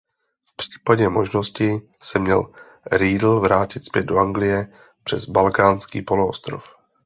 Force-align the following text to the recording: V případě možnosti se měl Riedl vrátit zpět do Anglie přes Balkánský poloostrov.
V 0.47 0.55
případě 0.55 1.09
možnosti 1.09 1.81
se 2.01 2.19
měl 2.19 2.53
Riedl 2.91 3.39
vrátit 3.39 3.83
zpět 3.85 4.03
do 4.03 4.17
Anglie 4.17 4.73
přes 5.03 5.25
Balkánský 5.25 6.01
poloostrov. 6.01 6.63